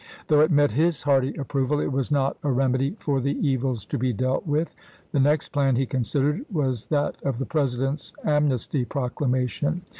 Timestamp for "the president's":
7.37-8.11